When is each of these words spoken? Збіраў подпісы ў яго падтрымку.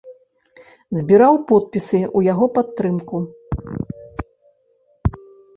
Збіраў 0.99 1.35
подпісы 1.51 1.99
ў 1.99 2.19
яго 2.31 2.45
падтрымку. 2.55 3.17